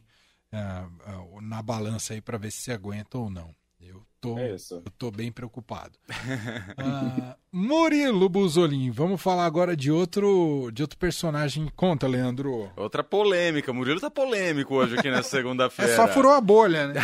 uh, 0.54 1.36
uh, 1.36 1.42
na 1.42 1.62
balança 1.62 2.14
aí 2.14 2.22
para 2.22 2.38
ver 2.38 2.52
se 2.52 2.62
você 2.62 2.72
aguenta 2.72 3.18
ou 3.18 3.30
não. 3.30 3.54
Eu 3.82 4.04
tô, 4.22 4.38
é 4.38 4.52
eu 4.54 4.92
tô 4.98 5.10
bem 5.10 5.32
preocupado. 5.32 5.98
uh, 6.08 7.36
Murilo 7.52 8.30
Buzolin, 8.30 8.92
vamos 8.92 9.20
falar 9.20 9.46
agora 9.46 9.76
de 9.76 9.92
outro, 9.92 10.70
de 10.72 10.84
outro 10.84 11.00
personagem. 11.00 11.68
Conta, 11.76 12.08
Leandro. 12.08 12.72
Outra 12.78 13.04
polêmica. 13.04 13.74
Murilo 13.74 14.00
tá 14.00 14.12
polêmico 14.12 14.76
hoje 14.76 15.00
aqui 15.00 15.10
na 15.10 15.24
segunda-feira. 15.24 15.94
é 15.94 15.96
só 15.96 16.08
furou 16.08 16.32
a 16.32 16.40
bolha, 16.40 16.90
né? 16.90 17.02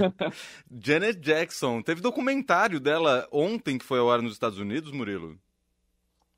Janet 0.82 1.20
Jackson. 1.20 1.82
Teve 1.82 2.00
documentário 2.00 2.80
dela 2.80 3.28
ontem 3.30 3.76
que 3.76 3.84
foi 3.84 3.98
ao 3.98 4.10
ar 4.10 4.22
nos 4.22 4.32
Estados 4.32 4.58
Unidos, 4.58 4.90
Murilo? 4.90 5.38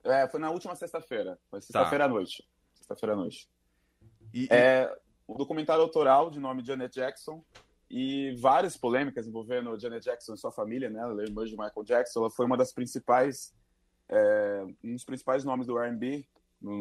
É, 0.02 0.26
foi 0.26 0.40
na 0.40 0.50
última 0.50 0.74
sexta-feira. 0.74 1.38
Foi 1.48 1.60
sexta-feira 1.60 2.04
tá. 2.04 2.10
à 2.10 2.12
noite. 2.12 2.44
Sexta-feira 2.74 3.12
à 3.12 3.16
noite. 3.16 3.48
E, 4.34 4.48
é, 4.50 4.84
e... 4.84 4.98
o 5.28 5.38
documentário 5.38 5.82
autoral 5.82 6.28
de 6.28 6.40
nome 6.40 6.64
Janet 6.64 6.92
Jackson 6.92 7.44
e 7.90 8.36
várias 8.36 8.76
polêmicas 8.76 9.26
envolvendo 9.26 9.78
Janet 9.78 10.04
Jackson 10.04 10.34
e 10.34 10.38
sua 10.38 10.52
família, 10.52 10.88
né? 10.88 11.00
Ela 11.00 11.22
é 11.22 11.24
irmã 11.24 11.44
de 11.44 11.50
Michael 11.50 11.84
Jackson. 11.84 12.20
Ela 12.20 12.30
foi 12.30 12.46
uma 12.46 12.56
das 12.56 12.72
principais, 12.72 13.52
é, 14.08 14.64
um 14.84 14.92
dos 14.92 15.04
principais 15.04 15.44
nomes 15.44 15.66
do 15.66 15.76
R&B 15.76 16.24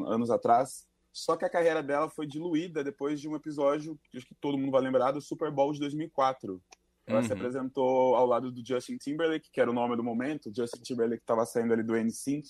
anos 0.08 0.30
atrás. 0.30 0.88
Só 1.12 1.36
que 1.36 1.44
a 1.44 1.50
carreira 1.50 1.82
dela 1.82 2.08
foi 2.08 2.28
diluída 2.28 2.84
depois 2.84 3.20
de 3.20 3.28
um 3.28 3.36
episódio 3.36 4.00
que 4.12 4.18
acho 4.20 4.28
que 4.28 4.36
todo 4.36 4.58
mundo 4.58 4.72
vai 4.72 4.82
lembrar 4.82 5.12
do 5.12 5.20
Super 5.20 5.50
Bowl 5.52 5.74
de 5.74 5.80
2004. 5.80 6.62
Ela 7.08 7.22
uhum. 7.22 7.26
se 7.26 7.34
apresentou 7.34 8.16
ao 8.16 8.28
lado 8.28 8.52
do 8.52 8.64
Justin 8.64 8.98
Timberlake, 8.98 9.50
que 9.52 9.60
era 9.60 9.72
o 9.72 9.74
nome 9.74 9.96
do 9.96 10.04
momento. 10.04 10.54
Justin 10.56 10.84
Timberlake 10.84 11.24
estava 11.24 11.44
saindo 11.44 11.74
ali 11.74 11.82
do 11.82 11.98
NSYNC, 11.98 12.50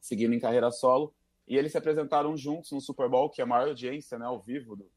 seguindo 0.00 0.32
em 0.32 0.40
carreira 0.40 0.70
solo. 0.70 1.14
E 1.46 1.58
eles 1.58 1.70
se 1.70 1.76
apresentaram 1.76 2.34
juntos 2.34 2.70
no 2.72 2.80
Super 2.80 3.10
Bowl, 3.10 3.28
que 3.28 3.42
é 3.42 3.44
a 3.44 3.46
maior 3.46 3.68
audiência, 3.68 4.18
né, 4.18 4.24
ao 4.24 4.40
vivo 4.40 4.74
do, 4.74 4.90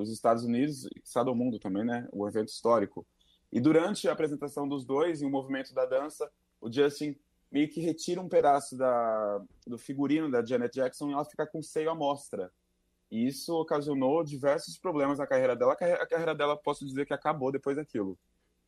dos 0.00 0.12
Estados 0.12 0.44
Unidos, 0.44 0.88
estado 1.04 1.26
do 1.26 1.34
mundo 1.34 1.58
também, 1.58 1.84
né? 1.84 2.08
O 2.12 2.26
evento 2.28 2.48
histórico. 2.48 3.06
E 3.52 3.60
durante 3.60 4.08
a 4.08 4.12
apresentação 4.12 4.68
dos 4.68 4.84
dois, 4.84 5.22
em 5.22 5.26
um 5.26 5.30
movimento 5.30 5.74
da 5.74 5.84
dança, 5.84 6.30
o 6.60 6.72
Justin 6.72 7.16
meio 7.50 7.68
que 7.68 7.80
retira 7.80 8.20
um 8.20 8.28
pedaço 8.28 8.76
da, 8.76 9.42
do 9.66 9.76
figurino 9.76 10.30
da 10.30 10.44
Janet 10.44 10.72
Jackson 10.72 11.10
e 11.10 11.12
ela 11.12 11.24
fica 11.24 11.46
com 11.46 11.58
o 11.58 11.62
seio 11.62 11.90
à 11.90 11.94
mostra. 11.94 12.50
E 13.10 13.26
isso 13.26 13.52
ocasionou 13.54 14.22
diversos 14.22 14.78
problemas 14.78 15.18
na 15.18 15.26
carreira 15.26 15.56
dela. 15.56 15.72
A 15.72 15.76
carreira, 15.76 16.02
a 16.02 16.06
carreira 16.06 16.34
dela, 16.34 16.56
posso 16.56 16.86
dizer 16.86 17.06
que 17.06 17.12
acabou 17.12 17.50
depois 17.50 17.76
daquilo. 17.76 18.16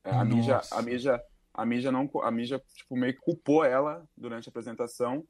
É, 0.02 0.10
a 0.10 0.24
Mija, 0.24 0.60
a 0.72 0.82
Mija, 0.82 1.22
a 1.54 1.64
Mija 1.64 1.92
não, 1.92 2.10
a 2.22 2.30
Mija 2.32 2.60
tipo 2.74 2.96
meio 2.96 3.14
que 3.14 3.20
culpou 3.20 3.64
ela 3.64 4.04
durante 4.16 4.48
a 4.48 4.50
apresentação. 4.50 5.24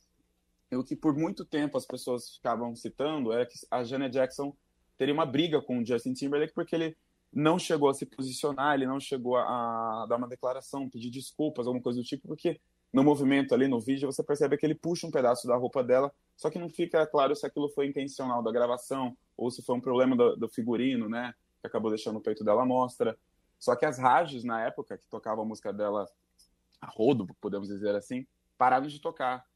E 0.71 0.77
o 0.77 0.83
que 0.83 0.97
por 0.97 1.15
muito 1.15 1.45
tempo 1.45 1.77
as 1.77 1.85
pessoas 1.85 2.37
ficavam 2.37 2.75
citando 2.75 3.33
era 3.33 3.45
que 3.45 3.55
a 3.71 3.85
Janet 3.85 4.15
Jackson 4.15 4.57
teria 4.97 5.15
uma 5.15 5.27
briga 5.27 5.61
com 5.61 5.79
o 5.79 5.87
Justin 5.87 6.13
Timberlake 6.13 6.55
porque 6.55 6.75
ele 6.75 6.97
não 7.33 7.59
chegou 7.59 7.89
a 7.89 7.95
se 7.95 8.05
posicionar, 8.05 8.75
ele 8.75 8.87
não 8.87 9.01
chegou 9.01 9.37
a, 9.37 10.03
a 10.03 10.07
dar 10.07 10.17
uma 10.17 10.29
declaração, 10.29 10.89
pedir 10.89 11.11
desculpas, 11.11 11.67
alguma 11.67 11.83
coisa 11.83 11.99
do 11.99 12.05
tipo, 12.05 12.29
porque 12.29 12.61
no 12.93 13.03
movimento 13.03 13.55
ali 13.55 13.67
no 13.67 13.81
vídeo 13.81 14.11
você 14.11 14.23
percebe 14.23 14.59
que 14.59 14.67
ele 14.67 14.75
puxa 14.75 15.07
um 15.07 15.11
pedaço 15.11 15.47
da 15.49 15.57
roupa 15.57 15.83
dela, 15.83 16.13
só 16.37 16.51
que 16.51 16.59
não 16.59 16.69
fica 16.69 17.07
claro 17.07 17.35
se 17.35 17.47
aquilo 17.47 17.71
foi 17.71 17.87
intencional 17.87 18.43
da 18.43 18.53
gravação 18.53 19.17
ou 19.37 19.51
se 19.51 19.63
foi 19.63 19.77
um 19.77 19.81
problema 19.81 20.15
do, 20.15 20.37
do 20.37 20.49
figurino, 20.49 21.09
né, 21.09 21.35
que 21.61 21.67
acabou 21.67 21.91
deixando 21.91 22.19
o 22.19 22.21
peito 22.21 22.45
dela 22.45 22.63
à 22.63 22.67
mostra. 22.67 23.17
Só 23.59 23.75
que 23.77 23.87
as 23.87 23.99
rádios 23.99 24.45
na 24.45 24.63
época 24.67 24.99
que 24.99 25.07
tocavam 25.09 25.45
a 25.45 25.47
música 25.47 25.73
dela 25.73 26.07
a 26.81 26.87
rodo, 26.87 27.29
podemos 27.41 27.69
dizer 27.69 27.95
assim, 27.95 28.27
pararam 28.59 28.89
de 28.89 29.01
tocar. 29.01 29.47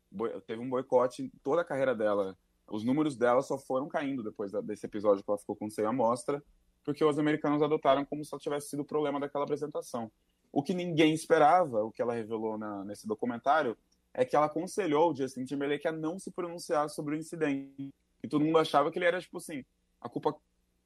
Teve 0.47 0.63
um 0.63 0.71
boicote 0.71 1.25
em 1.25 1.29
toda 1.43 1.63
a 1.63 1.65
carreira 1.65 1.95
dela. 1.95 2.39
Os 2.69 2.85
números 2.85 3.17
dela 3.17 3.43
só 3.43 3.57
foram 3.57 3.89
caindo 3.89 4.23
depois 4.23 4.53
desse 4.65 4.87
episódio 4.87 5.23
que 5.23 5.31
ela 5.31 5.39
ficou 5.39 5.55
com 5.55 5.71
sem 5.71 5.85
amostra, 5.85 6.43
porque 6.85 7.05
os 7.05 7.19
americanos 7.19 7.63
adotaram 7.63 8.05
como 8.05 8.25
se 8.25 8.37
tivesse 8.39 8.71
sido 8.71 8.81
o 8.81 8.85
problema 8.85 9.21
daquela 9.21 9.45
apresentação. 9.45 10.11
O 10.53 10.63
que 10.63 10.75
ninguém 10.75 11.13
esperava, 11.13 11.85
o 11.85 11.93
que 11.93 12.01
ela 12.01 12.15
revelou 12.15 12.57
na, 12.57 12.85
nesse 12.85 13.07
documentário, 13.07 13.77
é 14.15 14.25
que 14.25 14.35
ela 14.35 14.47
aconselhou 14.47 15.13
o 15.13 15.15
Justin 15.15 15.45
Timberlake 15.45 15.87
a 15.87 15.93
não 15.93 16.19
se 16.19 16.31
pronunciar 16.31 16.89
sobre 16.89 17.15
o 17.15 17.19
incidente. 17.19 17.93
E 18.23 18.29
todo 18.29 18.45
mundo 18.45 18.59
achava 18.59 18.91
que 18.91 18.99
ele 18.99 19.05
era, 19.05 19.21
tipo 19.21 19.37
assim, 19.37 19.65
a 20.01 20.09
culpa, 20.09 20.35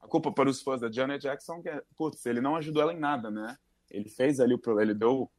a 0.00 0.08
culpa 0.08 0.32
para 0.32 0.50
os 0.50 0.60
fãs 0.60 0.80
da 0.80 0.90
Janet 0.90 1.22
Jackson, 1.22 1.62
que 1.62 1.68
é, 1.68 1.82
putz, 1.96 2.26
ele 2.26 2.40
não 2.40 2.56
ajudou 2.56 2.82
ela 2.82 2.92
em 2.92 2.99
nada, 2.99 3.30
né? 3.30 3.56
Ele 3.90 4.08
fez 4.08 4.40
ali 4.40 4.54
o 4.54 4.80
ele 4.80 4.94
deu, 4.94 5.30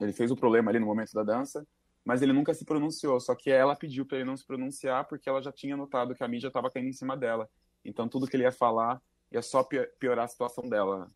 ele 0.00 0.12
fez 0.12 0.30
o 0.30 0.36
problema 0.36 0.70
ali 0.70 0.78
no 0.78 0.86
momento 0.86 1.12
da 1.12 1.22
dança, 1.22 1.66
mas 2.06 2.22
ele 2.22 2.32
nunca 2.32 2.54
se 2.54 2.64
pronunciou. 2.64 3.18
Só 3.18 3.34
que 3.34 3.50
ela 3.50 3.74
pediu 3.74 4.06
para 4.06 4.18
ele 4.18 4.26
não 4.26 4.36
se 4.36 4.46
pronunciar 4.46 5.04
porque 5.06 5.28
ela 5.28 5.42
já 5.42 5.50
tinha 5.50 5.76
notado 5.76 6.14
que 6.14 6.22
a 6.22 6.28
mídia 6.28 6.46
estava 6.46 6.70
caindo 6.70 6.88
em 6.88 6.92
cima 6.92 7.16
dela. 7.16 7.50
Então 7.84 8.08
tudo 8.08 8.28
que 8.28 8.36
ele 8.36 8.44
ia 8.44 8.52
falar 8.52 9.02
ia 9.32 9.42
só 9.42 9.64
piorar 9.98 10.24
a 10.24 10.28
situação 10.28 10.68
dela. 10.68 11.10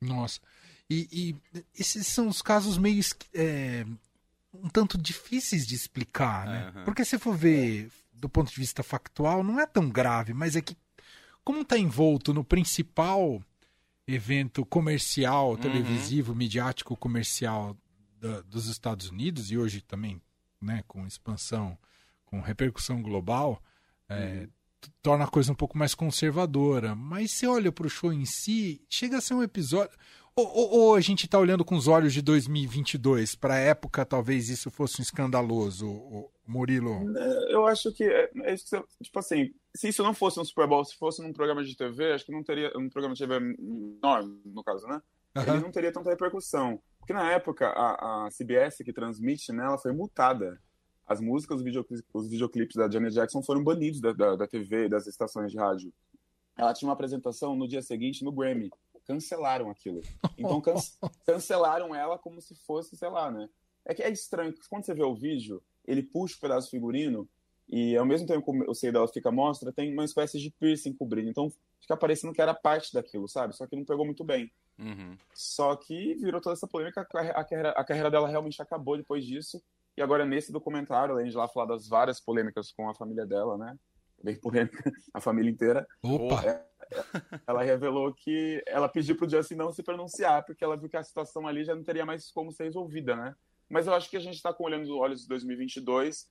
Nossa. 0.00 0.40
E, 0.88 1.06
e 1.12 1.60
esses 1.78 2.06
são 2.06 2.28
os 2.28 2.40
casos 2.40 2.78
meio 2.78 3.02
é, 3.34 3.84
um 4.54 4.70
tanto 4.70 4.96
difíceis 4.96 5.66
de 5.66 5.74
explicar, 5.74 6.46
né? 6.46 6.72
Uhum. 6.74 6.84
Porque 6.84 7.04
se 7.04 7.18
for 7.18 7.36
ver 7.36 7.90
do 8.14 8.30
ponto 8.30 8.50
de 8.50 8.58
vista 8.58 8.82
factual, 8.82 9.44
não 9.44 9.60
é 9.60 9.66
tão 9.66 9.90
grave, 9.90 10.32
mas 10.32 10.56
é 10.56 10.62
que, 10.62 10.74
como 11.44 11.60
está 11.60 11.76
envolto 11.76 12.32
no 12.32 12.42
principal 12.42 13.42
evento 14.06 14.64
comercial, 14.64 15.50
uhum. 15.50 15.56
televisivo, 15.58 16.32
uhum. 16.32 16.38
midiático 16.38 16.96
comercial 16.96 17.76
da, 18.20 18.40
dos 18.42 18.66
Estados 18.66 19.10
Unidos, 19.10 19.50
e 19.50 19.58
hoje 19.58 19.80
também 19.80 20.20
né, 20.60 20.82
com 20.86 21.06
expansão, 21.06 21.78
com 22.24 22.40
repercussão 22.40 23.02
global, 23.02 23.62
é, 24.08 24.40
uhum. 24.42 24.48
torna 25.02 25.24
a 25.24 25.28
coisa 25.28 25.52
um 25.52 25.54
pouco 25.54 25.78
mais 25.78 25.94
conservadora. 25.94 26.94
Mas 26.94 27.32
se 27.32 27.46
olha 27.46 27.70
para 27.70 27.86
o 27.86 27.90
show 27.90 28.12
em 28.12 28.24
si, 28.24 28.84
chega 28.88 29.18
a 29.18 29.20
ser 29.20 29.34
um 29.34 29.42
episódio. 29.42 29.96
Ou, 30.38 30.46
ou, 30.54 30.70
ou, 30.70 30.94
a 30.94 31.00
gente 31.00 31.24
está 31.24 31.38
olhando 31.38 31.64
com 31.64 31.74
os 31.74 31.88
olhos 31.88 32.12
de 32.12 32.20
2022? 32.20 33.34
Para 33.34 33.54
a 33.54 33.58
época, 33.58 34.04
talvez 34.04 34.50
isso 34.50 34.70
fosse 34.70 35.00
um 35.00 35.02
escandaloso, 35.02 36.30
Murilo? 36.46 37.18
É, 37.18 37.54
eu 37.54 37.66
acho 37.66 37.90
que, 37.92 38.04
é, 38.04 38.30
é 38.44 38.54
tipo 38.54 39.18
assim, 39.18 39.50
se 39.74 39.88
isso 39.88 40.02
não 40.02 40.12
fosse 40.12 40.38
um 40.38 40.44
Super 40.44 40.66
Bowl, 40.66 40.84
se 40.84 40.94
fosse 40.94 41.22
num 41.22 41.32
programa 41.32 41.64
de 41.64 41.74
TV, 41.74 42.12
acho 42.12 42.26
que 42.26 42.32
não 42.32 42.44
teria, 42.44 42.70
um 42.76 42.90
programa 42.90 43.14
de 43.14 43.20
TV 43.20 43.40
menor, 43.40 44.24
no 44.44 44.62
caso, 44.62 44.86
né? 44.86 45.00
Uhum. 45.34 45.54
Ele 45.54 45.60
não 45.60 45.70
teria 45.70 45.90
tanta 45.90 46.10
repercussão. 46.10 46.82
Porque 47.06 47.12
na 47.12 47.30
época, 47.30 47.68
a, 47.68 48.26
a 48.26 48.30
CBS, 48.30 48.78
que 48.78 48.92
transmite, 48.92 49.52
né, 49.52 49.64
ela 49.64 49.78
foi 49.78 49.92
multada. 49.92 50.60
As 51.06 51.20
músicas, 51.20 51.58
os 51.58 51.62
videoclipes, 51.62 52.04
os 52.12 52.28
videoclipes 52.28 52.74
da 52.74 52.90
Janet 52.90 53.14
Jackson 53.14 53.40
foram 53.44 53.62
banidos 53.62 54.00
da, 54.00 54.12
da, 54.12 54.34
da 54.34 54.46
TV, 54.48 54.88
das 54.88 55.06
estações 55.06 55.52
de 55.52 55.56
rádio. 55.56 55.92
Ela 56.58 56.74
tinha 56.74 56.88
uma 56.88 56.94
apresentação 56.94 57.54
no 57.54 57.68
dia 57.68 57.80
seguinte 57.80 58.24
no 58.24 58.32
Grammy 58.32 58.70
cancelaram 59.06 59.70
aquilo. 59.70 60.02
Então 60.36 60.60
can 60.60 60.74
cancelaram 61.24 61.94
ela 61.94 62.18
como 62.18 62.42
se 62.42 62.54
fosse, 62.54 62.96
sei 62.96 63.08
lá, 63.08 63.30
né? 63.30 63.48
É 63.84 63.94
que 63.94 64.02
é 64.02 64.10
estranho, 64.10 64.52
quando 64.68 64.84
você 64.84 64.92
vê 64.92 65.04
o 65.04 65.14
vídeo, 65.14 65.62
ele 65.86 66.02
puxa 66.02 66.34
o 66.36 66.40
pedaço 66.40 66.66
do 66.66 66.70
figurino 66.70 67.28
e 67.68 67.96
ao 67.96 68.04
mesmo 68.04 68.26
tempo 68.26 68.52
que 68.52 68.68
o 68.68 68.74
seio 68.74 68.92
dela 68.92 69.06
fica 69.06 69.30
mostra, 69.30 69.72
tem 69.72 69.92
uma 69.92 70.04
espécie 70.04 70.40
de 70.40 70.50
piercing 70.50 70.92
cobrindo. 70.92 71.30
Então 71.30 71.52
fica 71.80 71.96
parecendo 71.96 72.32
que 72.32 72.42
era 72.42 72.54
parte 72.54 72.92
daquilo, 72.92 73.28
sabe? 73.28 73.54
Só 73.56 73.66
que 73.66 73.76
não 73.76 73.84
pegou 73.84 74.04
muito 74.04 74.24
bem. 74.24 74.52
Uhum. 74.78 75.16
Só 75.34 75.74
que 75.76 76.14
virou 76.16 76.40
toda 76.40 76.54
essa 76.54 76.66
polêmica, 76.66 77.00
a 77.00 77.44
carreira, 77.44 77.70
a 77.70 77.84
carreira 77.84 78.10
dela 78.10 78.28
realmente 78.28 78.60
acabou 78.60 78.96
depois 78.96 79.24
disso. 79.24 79.62
E 79.96 80.02
agora, 80.02 80.26
nesse 80.26 80.52
documentário, 80.52 81.14
além 81.14 81.30
de 81.30 81.36
lá 81.36 81.48
falar 81.48 81.66
das 81.66 81.88
várias 81.88 82.20
polêmicas 82.20 82.70
com 82.72 82.88
a 82.88 82.94
família 82.94 83.24
dela, 83.24 83.56
né? 83.56 83.76
Bem 84.22 84.38
polêmica, 84.38 84.76
a 85.14 85.20
família 85.20 85.50
inteira. 85.50 85.86
Opa! 86.02 86.42
É, 86.44 86.64
ela 87.46 87.62
revelou 87.62 88.12
que 88.12 88.62
ela 88.66 88.88
pediu 88.88 89.16
pro 89.16 89.28
Justin 89.28 89.54
não 89.54 89.72
se 89.72 89.82
pronunciar, 89.82 90.44
porque 90.44 90.62
ela 90.62 90.76
viu 90.76 90.88
que 90.88 90.96
a 90.96 91.02
situação 91.02 91.46
ali 91.46 91.64
já 91.64 91.74
não 91.74 91.82
teria 91.82 92.04
mais 92.04 92.30
como 92.30 92.52
ser 92.52 92.64
resolvida, 92.64 93.16
né? 93.16 93.34
Mas 93.68 93.86
eu 93.86 93.94
acho 93.94 94.08
que 94.08 94.16
a 94.16 94.20
gente 94.20 94.34
está 94.34 94.52
com 94.52 94.64
olhando 94.64 94.84
os 94.84 94.90
olhos 94.90 95.22
de 95.22 95.28
2022, 95.28 96.28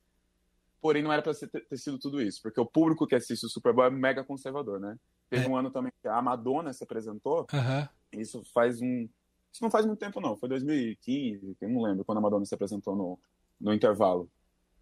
porém 0.79 1.03
não 1.03 1.11
era 1.11 1.21
para 1.21 1.33
ter 1.33 1.77
sido 1.77 1.99
tudo 1.99 2.21
isso, 2.21 2.41
porque 2.41 2.59
o 2.59 2.65
público 2.65 3.07
que 3.07 3.15
assiste 3.15 3.45
o 3.45 3.49
Super 3.49 3.73
Bowl 3.73 3.85
é 3.85 3.89
mega 3.89 4.23
conservador, 4.23 4.79
né? 4.79 4.97
Teve 5.29 5.45
é. 5.45 5.49
um 5.49 5.55
ano 5.55 5.71
também 5.71 5.91
que 6.01 6.07
a 6.07 6.21
Madonna 6.21 6.71
se 6.73 6.83
apresentou, 6.83 7.47
uhum. 7.51 7.87
isso 8.19 8.43
faz 8.53 8.81
um. 8.81 9.09
Isso 9.51 9.63
não 9.63 9.71
faz 9.71 9.85
muito 9.85 9.99
tempo, 9.99 10.19
não, 10.19 10.35
foi 10.35 10.49
2015, 10.49 11.57
eu 11.61 11.69
não 11.69 11.81
lembro 11.81 12.03
quando 12.03 12.17
a 12.17 12.21
Madonna 12.21 12.45
se 12.45 12.53
apresentou 12.53 12.95
no, 12.95 13.19
no 13.59 13.73
intervalo. 13.73 14.29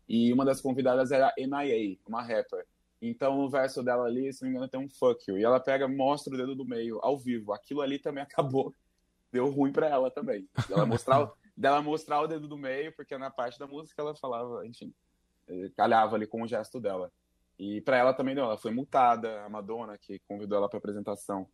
E 0.07 0.33
uma 0.33 0.43
das 0.43 0.59
convidadas 0.59 1.11
era 1.11 1.27
a 1.27 1.33
NIA, 1.37 1.97
uma 2.07 2.21
rapper. 2.21 2.65
Então, 3.01 3.39
o 3.39 3.49
verso 3.49 3.83
dela 3.83 4.05
ali, 4.05 4.31
se 4.31 4.41
não 4.41 4.49
me 4.49 4.55
engano, 4.55 4.69
tem 4.69 4.79
um 4.79 4.89
fuck 4.89 5.29
you. 5.29 5.37
E 5.37 5.43
ela 5.43 5.59
pega, 5.59 5.87
mostra 5.87 6.33
o 6.33 6.37
dedo 6.37 6.55
do 6.55 6.65
meio 6.65 6.99
ao 7.01 7.17
vivo. 7.17 7.51
Aquilo 7.51 7.81
ali 7.81 7.99
também 7.99 8.23
acabou. 8.23 8.73
Deu 9.31 9.49
ruim 9.49 9.71
para 9.71 9.87
ela 9.87 10.09
também. 10.09 10.47
Ela 10.69 10.85
mostrar, 10.85 11.29
dela 11.55 11.81
mostrar 11.81 12.21
o 12.21 12.27
dedo 12.27 12.47
do 12.47 12.57
meio, 12.57 12.93
porque 12.95 13.17
na 13.17 13.29
parte 13.29 13.59
da 13.59 13.67
música 13.67 14.01
ela 14.01 14.15
falava, 14.15 14.65
enfim, 14.65 14.93
eh, 15.47 15.69
calhava 15.75 16.15
ali 16.15 16.25
com 16.25 16.43
o 16.43 16.47
gesto 16.47 16.79
dela. 16.79 17.11
E 17.57 17.81
para 17.81 17.97
ela 17.97 18.13
também 18.13 18.35
deu. 18.35 18.43
Ela 18.43 18.57
foi 18.57 18.71
multada. 18.71 19.43
A 19.43 19.49
Madonna, 19.49 19.97
que 19.97 20.19
convidou 20.27 20.57
ela 20.57 20.69
para 20.69 20.77
apresentação, 20.77 21.47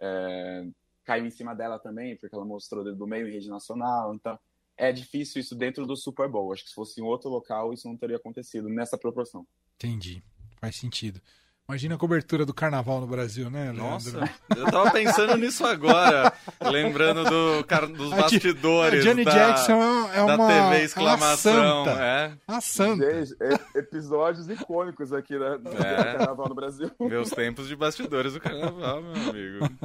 é, 0.00 0.66
caiu 1.04 1.26
em 1.26 1.30
cima 1.30 1.54
dela 1.54 1.78
também, 1.78 2.16
porque 2.16 2.34
ela 2.34 2.44
mostrou 2.44 2.84
do 2.94 3.06
meio 3.06 3.28
em 3.28 3.32
rede 3.32 3.48
nacional. 3.48 4.14
Então, 4.14 4.38
é 4.76 4.92
difícil 4.92 5.40
isso 5.40 5.54
dentro 5.54 5.86
do 5.86 5.96
Super 5.96 6.28
Bowl. 6.28 6.52
Acho 6.52 6.64
que 6.64 6.68
se 6.68 6.74
fosse 6.74 7.00
em 7.00 7.04
outro 7.04 7.30
local, 7.30 7.72
isso 7.72 7.88
não 7.88 7.96
teria 7.96 8.16
acontecido 8.16 8.68
nessa 8.68 8.98
proporção. 8.98 9.46
Entendi. 9.76 10.22
Faz 10.60 10.76
sentido. 10.76 11.20
Imagina 11.68 11.96
a 11.96 11.98
cobertura 11.98 12.46
do 12.46 12.54
carnaval 12.54 13.00
no 13.00 13.08
Brasil, 13.08 13.50
né, 13.50 13.72
Leandro? 13.72 13.82
Nossa, 13.82 14.30
eu 14.56 14.66
tava 14.66 14.92
pensando 14.92 15.34
nisso 15.36 15.66
agora, 15.66 16.32
lembrando 16.62 17.24
do, 17.24 17.64
dos 17.92 18.10
bastidores. 18.10 19.00
A 19.00 19.08
Johnny 19.08 19.24
da, 19.24 19.32
Jackson 19.32 20.08
é, 20.12 20.18
é 20.18 20.22
uma, 20.22 20.36
da 20.36 20.46
TV 20.46 20.84
exclamação. 20.84 21.52
É 21.52 21.58
a 21.58 21.66
santa. 21.66 21.90
É. 21.90 22.32
A 22.46 22.60
santa. 22.60 23.24
Gente, 23.24 23.36
episódios 23.74 24.48
icônicos 24.48 25.12
aqui 25.12 25.36
né, 25.36 25.58
do 25.58 25.70
é. 25.70 26.14
carnaval 26.14 26.48
no 26.48 26.54
Brasil. 26.54 26.88
Meus 27.00 27.30
tempos 27.30 27.66
de 27.66 27.74
bastidores 27.74 28.34
do 28.34 28.40
carnaval, 28.40 29.02
meu 29.02 29.30
amigo. 29.30 29.68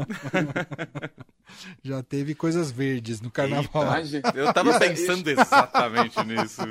Já 1.84 2.04
teve 2.04 2.36
coisas 2.36 2.72
verdes 2.72 3.22
no 3.22 3.32
carnaval. 3.32 3.98
Eita, 3.98 4.32
eu 4.36 4.54
tava 4.54 4.78
pensando 4.80 5.28
exatamente 5.28 6.24
nisso. 6.26 6.62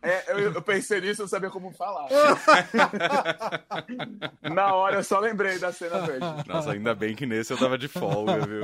É, 0.00 0.32
eu, 0.32 0.52
eu 0.52 0.62
pensei 0.62 1.00
nisso, 1.00 1.22
eu 1.22 1.28
sabia 1.28 1.50
como 1.50 1.72
falar. 1.72 2.06
Na 4.52 4.74
hora 4.74 4.96
eu 4.96 5.04
só 5.04 5.18
lembrei 5.18 5.58
da 5.58 5.72
cena 5.72 6.00
verde. 6.00 6.26
Nossa, 6.48 6.72
ainda 6.72 6.94
bem 6.94 7.14
que 7.14 7.26
nesse 7.26 7.52
eu 7.52 7.58
tava 7.58 7.76
de 7.78 7.88
folga, 7.88 8.38
viu? 8.46 8.62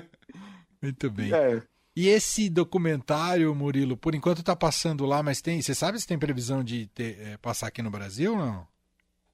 Muito 0.82 1.10
bem. 1.10 1.32
É. 1.32 1.62
E 1.96 2.08
esse 2.08 2.50
documentário, 2.50 3.54
Murilo, 3.54 3.96
por 3.96 4.14
enquanto 4.14 4.42
tá 4.42 4.56
passando 4.56 5.06
lá, 5.06 5.22
mas 5.22 5.40
tem. 5.40 5.62
Você 5.62 5.74
sabe 5.74 5.98
se 6.00 6.06
tem 6.06 6.18
previsão 6.18 6.64
de 6.64 6.86
ter, 6.88 7.20
é, 7.20 7.36
passar 7.36 7.68
aqui 7.68 7.80
no 7.82 7.90
Brasil 7.90 8.32
ou 8.32 8.38
não? 8.38 8.66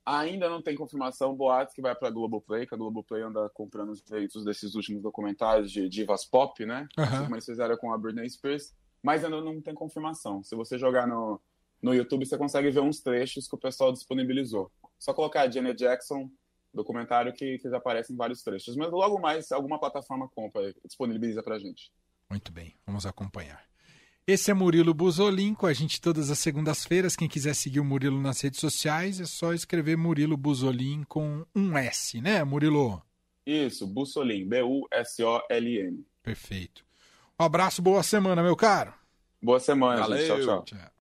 Ainda 0.04 0.49
não 0.49 0.61
tem 0.61 0.75
confirmação, 0.75 1.35
boatos 1.35 1.75
que 1.75 1.80
vai 1.80 1.95
pra 1.95 2.11
Globoplay, 2.11 2.66
que 2.66 2.75
a 2.75 2.78
Globoplay 2.78 3.23
anda 3.23 3.49
comprando 3.50 3.90
os 3.90 4.02
direitos 4.02 4.45
desses 4.45 4.75
últimos 4.75 5.02
documentários 5.02 5.71
de 5.71 5.88
divas 5.88 6.25
pop, 6.25 6.64
né? 6.66 6.88
Uhum. 6.99 7.25
Como 7.25 7.35
eles 7.35 7.45
fizeram 7.45 7.76
com 7.76 7.92
a 7.92 7.99
Britney 7.99 8.28
Spears, 8.28 8.75
mas 9.02 9.25
ainda 9.25 9.40
não 9.40 9.61
tem 9.61 9.75
confirmação. 9.75 10.42
Se 10.42 10.54
você 10.54 10.78
jogar 10.78 11.07
no, 11.07 11.40
no 11.83 11.95
YouTube, 11.95 12.26
você 12.26 12.37
consegue 12.37 12.71
ver 12.71 12.80
uns 12.80 13.00
trechos 13.00 13.47
que 13.47 13.54
o 13.54 13.59
pessoal 13.59 13.92
disponibilizou. 13.92 14.71
Só 15.00 15.12
colocar 15.12 15.50
Janet 15.50 15.76
Jackson 15.76 16.30
Documentário 16.73 17.33
que, 17.33 17.59
que 17.59 17.69
já 17.69 17.78
aparece 17.78 18.12
em 18.12 18.16
vários 18.16 18.42
trechos. 18.45 18.76
Mas 18.76 18.92
logo 18.92 19.19
mais, 19.19 19.50
alguma 19.50 19.80
plataforma 19.80 20.28
compra, 20.28 20.73
disponibiliza 20.85 21.42
pra 21.42 21.59
gente. 21.59 21.90
Muito 22.28 22.52
bem, 22.52 22.76
vamos 22.87 23.04
acompanhar. 23.04 23.61
Esse 24.25 24.52
é 24.52 24.54
Murilo 24.54 24.95
Buzolin, 24.95 25.54
com 25.54 25.66
a 25.66 25.73
gente 25.73 26.00
todas 26.00 26.30
as 26.30 26.38
segundas-feiras. 26.38 27.16
Quem 27.16 27.28
quiser 27.28 27.54
seguir 27.54 27.80
o 27.80 27.85
Murilo 27.85 28.21
nas 28.21 28.40
redes 28.40 28.61
sociais 28.61 29.21
é 29.21 29.25
só 29.25 29.52
escrever 29.52 29.97
Murilo 29.97 30.37
Buzolin 30.37 31.02
com 31.09 31.45
um 31.57 31.76
S, 31.76 32.21
né, 32.21 32.45
Murilo? 32.45 33.02
Isso, 33.45 33.87
Bussolin, 33.88 34.47
B-U-S-O-L-N. 34.47 36.07
Perfeito. 36.23 36.85
Um 37.40 37.45
abraço, 37.45 37.83
boa 37.83 38.04
semana, 38.04 38.42
meu 38.42 38.54
caro. 38.54 38.95
Boa 39.42 39.59
semana, 39.59 40.02
Valeu. 40.02 40.19
gente. 40.19 40.45
Tchau, 40.45 40.64
tchau. 40.64 40.78
Tchau. 40.78 40.90